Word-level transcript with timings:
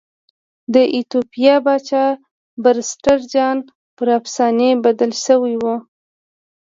د 0.73 0.75
ایتوپیا 0.95 1.55
پاچا 1.65 2.05
پرسټر 2.63 3.19
جان 3.33 3.57
پر 3.95 4.07
افسانې 4.19 4.69
بدل 4.85 5.11
شوی 5.25 5.55
و. 5.61 5.65